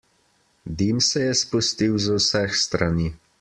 [0.79, 3.13] Dim se je spustil z vseh strani.